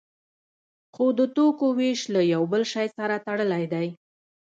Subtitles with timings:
[0.93, 3.87] خو د توکو ویش له یو بل شی سره تړلی دی.